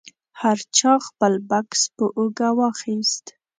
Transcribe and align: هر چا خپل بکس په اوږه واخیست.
هر 0.41 0.57
چا 0.77 0.91
خپل 1.07 1.33
بکس 1.49 1.81
په 1.95 2.05
اوږه 2.17 2.49
واخیست. 2.59 3.25